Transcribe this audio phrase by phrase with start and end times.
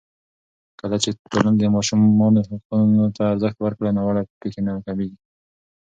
[0.79, 5.17] کله چې ټولنه د ماشومانو حقونو ته ارزښت ورکړي، ناوړه پېښې کمېږي.